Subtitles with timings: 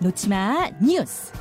[0.00, 1.32] 놓치마 뉴스.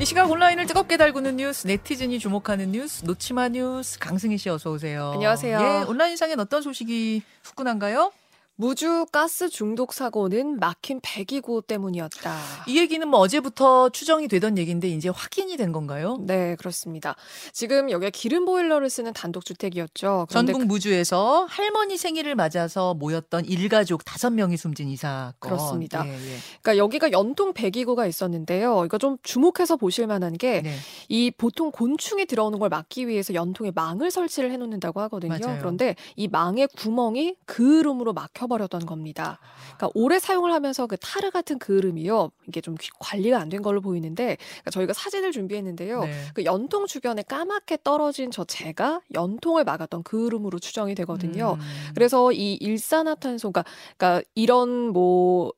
[0.00, 5.10] 이 시각 온라인을 뜨겁게 달구는 뉴스, 네티즌이 주목하는 뉴스, 놓치마 뉴스, 강승희 씨 어서 오세요.
[5.14, 5.58] 안녕하세요.
[5.60, 8.12] 예, 온라인상엔 어떤 소식이 후끈한가요?
[8.60, 12.36] 무주 가스 중독 사고는 막힌 배기구 때문이었다.
[12.66, 16.18] 이 얘기는 뭐 어제부터 추정이 되던 얘기인데 이제 확인이 된 건가요?
[16.22, 17.14] 네, 그렇습니다.
[17.52, 20.26] 지금 여기가 기름 보일러를 쓰는 단독 주택이었죠.
[20.28, 25.34] 전국 무주에서 할머니 생일을 맞아서 모였던 일가족 다섯 명이 숨진 이 사건.
[25.38, 26.04] 그렇습니다.
[26.04, 26.36] 예, 예.
[26.60, 28.82] 그러니까 여기가 연통 배기구가 있었는데요.
[28.86, 31.30] 이거 좀 주목해서 보실 만한 게이 네.
[31.38, 35.38] 보통 곤충이 들어오는 걸 막기 위해서 연통에 망을 설치를 해 놓는다고 하거든요.
[35.40, 35.58] 맞아요.
[35.60, 39.38] 그런데 이 망의 구멍이 그을음으로 막혀 버렸던 겁니다.
[39.76, 42.30] 그러니까 오래 사용을 하면서 그 타르 같은 그을음이요.
[42.48, 46.00] 이게 좀 귀- 관리가 안 된 걸로 보이는데 그러니까 저희가 사진을 준비했는데요.
[46.04, 46.12] 네.
[46.34, 51.56] 그 연통 주변에 까맣게 떨어진 저 재가 연통을 막았던 그을음으로 추정이 되거든요.
[51.58, 51.90] 음.
[51.94, 53.64] 그래서 이 일산화탄소가
[53.96, 55.52] 그러니까 이런 뭐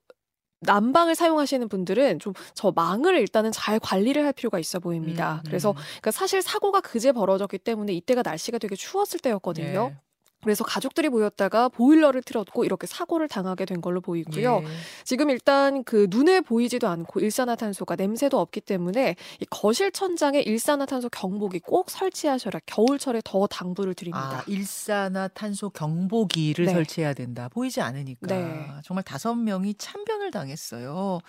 [0.63, 5.37] 난방을 사용하시는 분들은 좀 저 망을 일단은 잘 관리를 할 필요가 있어 보입니다.
[5.37, 5.75] 음, 그래서 음.
[5.77, 9.91] 그러니까 사실 사고가 그제 벌어졌기 때문에 이때가 날씨가 되게 추웠을 때였거든요.
[9.93, 9.97] 예.
[10.43, 14.63] 그래서 가족들이 모였다가 보일러를 틀었고 이렇게 사고를 당하게 된 걸로 보이고요.
[14.63, 14.67] 예.
[15.05, 21.61] 지금 일단 그 눈에 보이지도 않고 일산화탄소가 냄새도 없기 때문에 이 거실 천장에 일산화탄소 경보기
[21.61, 22.61] 꼭 설치하셔라.
[22.67, 24.39] 겨울철에 더 당부를 드립니다.
[24.39, 26.73] 아, 일산화탄소 경보기를 네.
[26.73, 27.49] 설치해야 된다.
[27.49, 28.27] 보이지 않으니까.
[28.27, 28.67] 네.
[28.83, 31.21] 정말 다섯 명이 참변을 당했어요.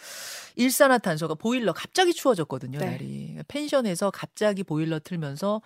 [0.56, 2.86] 일산화탄소가 보일러 갑자기 추워졌거든요, 네.
[2.92, 3.38] 날이.
[3.48, 5.62] 펜션에서 갑자기 보일러 틀면서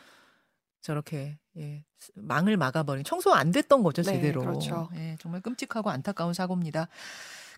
[0.86, 1.84] 저렇게 예,
[2.14, 4.42] 망을 막아버린 청소 안 됐던 거죠, 네, 제대로.
[4.42, 4.88] 그렇죠.
[4.94, 6.90] 예, 정말 끔찍하고 안타까운 사고입니다.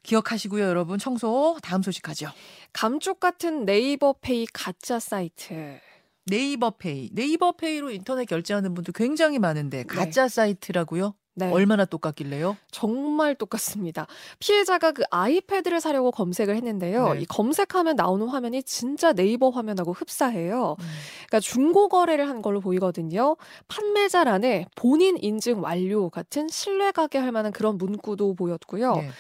[0.04, 0.98] 기억하시고요, 여러분.
[0.98, 2.32] 청소 다음 소식 가죠.
[2.72, 5.78] 감쪽 같은 네이버 페이 가짜 사이트.
[6.26, 7.10] 네이버 페이.
[7.14, 11.14] 네이버 페이로 인터넷 결제하는 분들 굉장히 많은데 가짜 사이트라고요?
[11.38, 11.52] 네.
[11.52, 12.58] 얼마나 똑같길래요?
[12.72, 14.08] 정말 똑같습니다.
[14.40, 17.14] 피해자가 그 아이패드를 사려고 검색을 했는데요.
[17.14, 17.22] 네.
[17.22, 20.76] 이 검색하면 나오는 화면이 진짜 네이버 화면하고 흡사해요.
[20.80, 20.86] 음.
[21.28, 23.38] 그러니까 중고 거래를 한 걸로 보이거든요.
[23.68, 28.96] 판매자란에 본인 인증 완료 같은 신뢰 가게 할 만한 그런 문구도 보였고요.
[29.04, 29.12] 예.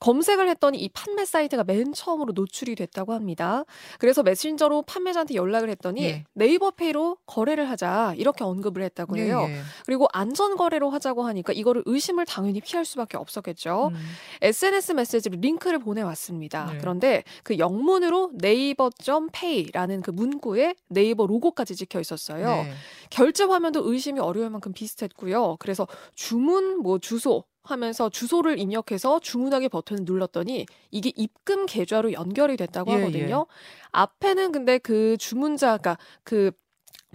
[0.00, 3.64] 검색을 했더니 이 판매 사이트가 맨 처음으로 노출이 됐다고 합니다.
[3.98, 6.24] 그래서 메신저로 판매자한테 연락을 했더니 예.
[6.34, 9.46] 네이버 페이로 거래를 하자 이렇게 언급을 했다고 해요.
[9.48, 9.60] 예, 예.
[9.86, 13.92] 그리고 안전 거래로 하자고 하니까 이거를 의심을 당연히 피할 수밖에 없었겠죠.
[13.94, 14.00] 음.
[14.42, 16.72] SNS 메시지로 링크를 보내왔습니다.
[16.72, 16.78] 네.
[16.78, 22.46] 그런데 그 영문으로 네이버.pay라는 그 문구에 네이버 로고까지 찍혀 있었어요.
[22.46, 22.72] 네.
[23.10, 25.56] 결제 화면도 의심이 어려울 만큼 비슷했고요.
[25.58, 32.92] 그래서 주문 뭐 주소 하면서 주소를 입력해서 주문하기 버튼을 눌렀더니 이게 입금 계좌로 연결이 됐다고
[32.92, 33.46] 예, 하거든요.
[33.92, 36.52] 앞에는 근데 그 주문자가 그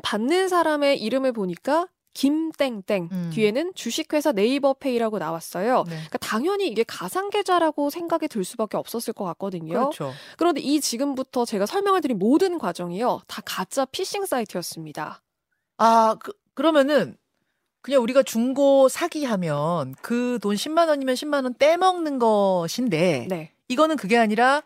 [0.03, 3.31] 받는 사람의 이름을 보니까 김땡땡 음.
[3.33, 5.83] 뒤에는 주식회사 네이버페이라고 나왔어요.
[5.83, 5.91] 네.
[5.91, 9.73] 그러니까 당연히 이게 가상 계좌라고 생각이 들 수밖에 없었을 것 같거든요.
[9.73, 10.11] 그렇죠.
[10.37, 15.21] 그런데 이 지금부터 제가 설명을 드린 모든 과정이요 다 가짜 피싱 사이트였습니다.
[15.77, 17.15] 아, 그, 그러면은
[17.81, 23.51] 그냥 우리가 중고 사기하면 그 돈 10만 원이면 10만 원 떼먹는 것인데 네.
[23.67, 24.61] 이거는 그게 아니라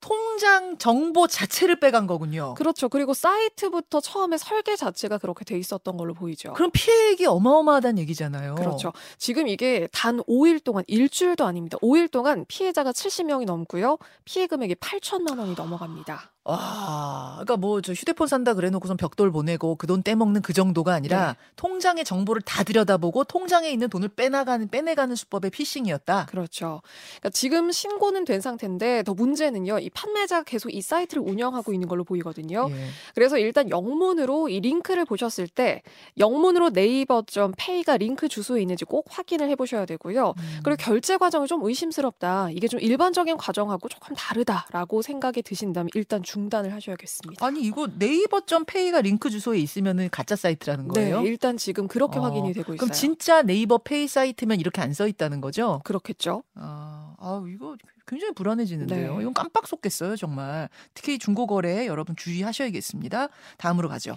[0.00, 2.54] 통장 정보 자체를 빼간 거군요.
[2.54, 2.88] 그렇죠.
[2.88, 6.52] 그리고 사이트부터 처음에 설계 자체가 그렇게 돼 있었던 걸로 보이죠.
[6.52, 8.54] 그럼 피해액이 어마어마하다는 얘기잖아요.
[8.54, 8.92] 그렇죠.
[9.18, 11.78] 지금 이게 단 5일 동안 일주일도 아닙니다.
[11.78, 13.98] 5일 동안 피해자가 70명이 넘고요.
[14.24, 16.30] 피해 금액이 8천만 원이 넘어갑니다.
[16.48, 21.32] 와, 그러니까 뭐 저 휴대폰 산다 그래놓고선 벽돌 보내고 그 돈 떼먹는 그 정도가 아니라
[21.32, 21.38] 네.
[21.56, 26.26] 통장의 정보를 다 들여다보고 통장에 있는 돈을 빼나가는 빼내가는 수법의 피싱이었다.
[26.26, 26.82] 그렇죠.
[27.20, 29.78] 그러니까 지금 신고는 된 상태인데 더 문제는요.
[29.78, 32.68] 이 판매자가 계속 이 사이트를 운영하고 있는 걸로 보이거든요.
[32.70, 32.88] 예.
[33.14, 35.82] 그래서 일단 영문으로 이 링크를 보셨을 때
[36.18, 40.34] 영문으로 네이버.페이가 링크 주소에 있는지 꼭 확인을 해보셔야 되고요.
[40.36, 40.60] 음.
[40.64, 42.50] 그리고 결제 과정이 좀 의심스럽다.
[42.52, 47.44] 이게 좀 일반적인 과정하고 조금 다르다라고 생각이 드신다면 일단 중 단을 하셔야겠습니다.
[47.44, 51.22] 아니 이거 네이버.페이가 링크 주소에 있으면은 가짜 사이트라는 거예요?
[51.22, 52.76] 네, 일단 지금 그렇게 어, 확인이 되고 있어요.
[52.78, 55.80] 그럼 진짜 네이버 페이 사이트면 이렇게 안 써 있다는 거죠?
[55.84, 56.42] 그렇겠죠.
[56.54, 57.76] 아, 아 이거
[58.06, 59.14] 굉장히 불안해지는데요.
[59.16, 59.20] 네.
[59.22, 60.68] 이건 깜빡 속겠어요, 정말.
[60.94, 63.28] 특히 중고거래 여러분 주의하셔야겠습니다.
[63.58, 64.16] 다음으로 가죠.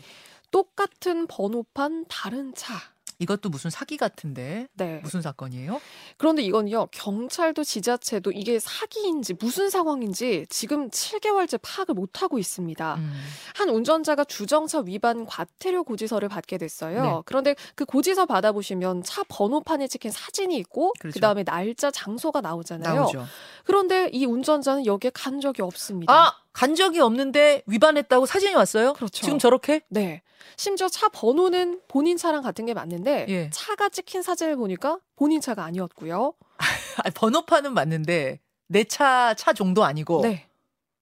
[0.51, 2.73] 똑같은 번호판 다른 차.
[3.21, 4.99] 이것도 무슨 사기 같은데 네.
[5.03, 5.79] 무슨 사건이에요?
[6.17, 12.95] 그런데 이건요, 경찰도 지자체도 이게 사기인지 무슨 상황인지 지금 7개월째 파악을 못 하고 있습니다.
[12.95, 13.13] 음.
[13.55, 17.03] 한 운전자가 주정차 위반 과태료 고지서를 받게 됐어요.
[17.03, 17.21] 네.
[17.25, 21.13] 그런데 그 고지서 받아보시면 차 번호판에 찍힌 사진이 있고 그렇죠.
[21.13, 22.95] 그 다음에 날짜, 장소가 나오잖아요.
[22.95, 23.25] 나오죠.
[23.65, 26.11] 그런데 이 운전자는 여기에 간 적이 없습니다.
[26.11, 28.93] 아, 간 적이 없는데 위반했다고 사진이 왔어요?
[28.93, 29.23] 그렇죠.
[29.23, 29.81] 지금 저렇게?
[29.89, 30.21] 네.
[30.57, 33.49] 심지어 차 번호는 본인 차랑 같은 게 맞는데 예.
[33.51, 36.33] 차가 찍힌 사진을 보니까 본인 차가 아니었고요.
[37.03, 40.47] 아, 번호판은 맞는데 내 차차 정도 아니고 네,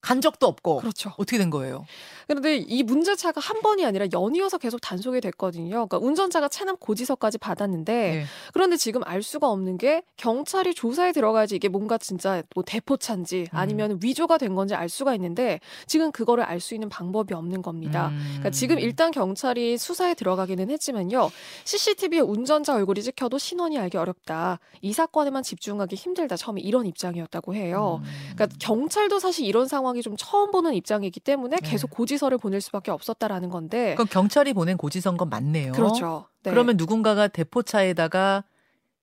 [0.02, 1.14] 간 적도 없고 그렇죠.
[1.18, 1.86] 어떻게 된 거예요?
[2.28, 5.70] 그런데 이 문제차가 한 번이 아니라 연이어서 계속 단속이 됐거든요.
[5.72, 8.26] 그러니까 운전자가 체납 고지서까지 받았는데 네.
[8.54, 13.58] 그런데 지금 알 수가 없는 게 경찰이 조사에 들어가야지 이게 뭔가 진짜 뭐 대포차인지 음.
[13.58, 18.10] 아니면 위조가 된 건지 알 수가 있는데 지금 그거를 알 수 있는 방법이 없는 겁니다.
[18.10, 18.20] 음.
[18.28, 21.32] 그러니까 지금 일단 경찰이 수사에 들어가기는 했지만요.
[21.64, 24.60] CCTV에 운전자 얼굴이 찍혀도 신원이 알기 어렵다.
[24.82, 26.36] 이 사건에만 집중하기 힘들다.
[26.36, 28.02] 처음에 이런 입장이었다고 해요.
[28.04, 28.34] 음.
[28.36, 31.70] 그러니까 경찰도 사실 이런 상황 이 좀 처음 보는 입장이기 때문에 네.
[31.70, 33.96] 계속 고지서를 보낼 수밖에 없었다라는 건데.
[33.96, 35.72] 그럼 경찰이 보낸 고지서인 건 맞네요.
[35.74, 36.28] 그렇죠.
[36.44, 36.52] 네.
[36.52, 38.44] 그러면 누군가가 대포차에다가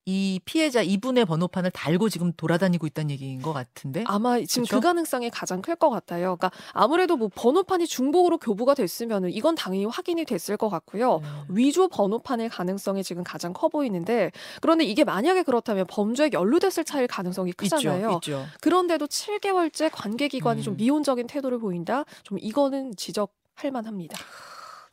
[0.08, 4.05] 이 피해자 이분의 번호판을 달고 지금 돌아다니고 있다는 얘기인 것 같은데.
[4.06, 4.76] 아마 지금 그쵸?
[4.76, 6.37] 그 가능성이 가장 클 것 같아요.
[6.37, 11.19] 그러니까 아무래도 뭐 번호판이 중복으로 교부가 됐으면은 이건 당연히 확인이 됐을 것 같고요.
[11.23, 11.29] 네.
[11.49, 14.31] 위조 번호판일 가능성이 지금 가장 커 보이는데
[14.62, 18.06] 그런데 이게 만약에 그렇다면 범죄에 연루됐을 차일 가능성이 크잖아요.
[18.23, 18.47] 있죠, 있죠.
[18.61, 20.76] 그런데도 7개월째 관계기관이 좀 음.
[20.76, 22.05] 미온적인 태도를 보인다.
[22.23, 24.17] 좀 이거는 지적 할 만합니다.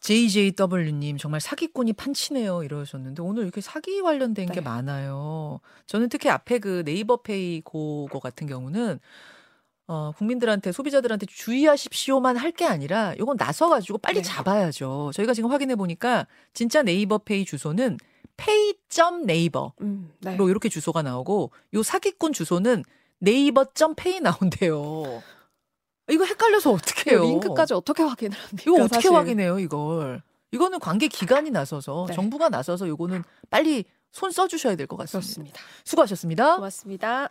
[0.03, 4.61] JJW님 정말 사기꾼이 판치네요 이러셨는데 오늘 이렇게 사기 관련된 게 네.
[4.61, 5.61] 많아요.
[5.87, 8.99] 저는 특히 앞에 그 네이버페이 그거 같은 경우는
[9.87, 14.21] 어, 국민들한테 소비자들한테 주의하십시오만 할 게 아니라 이건 나서 가지고 빨리 네.
[14.21, 15.11] 잡아야죠.
[15.13, 17.97] 저희가 지금 확인해 보니까 진짜 네이버페이 주소는
[18.37, 20.35] pay.네이버로 음, 네.
[20.35, 22.83] 이렇게 주소가 나오고 요 사기꾼 주소는
[23.19, 25.23] 네이버.페이 나온대요.
[26.13, 27.23] 이거 헷갈려서 어떻게 해요?
[27.23, 28.63] 링크까지 어떻게 확인을 합니까?
[28.65, 29.13] 이거 어떻게 사실.
[29.13, 30.21] 확인해요, 이걸?
[30.51, 32.13] 이거는 관계 기관이 나서서 네.
[32.15, 35.19] 정부가 나서서 이거는 빨리 손 써주셔야 될 것 같습니다.
[35.25, 35.59] 그렇습니다.
[35.85, 36.55] 수고하셨습니다.
[36.57, 37.29] 고맙습니다.